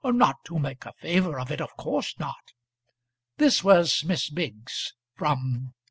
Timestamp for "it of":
1.51-1.77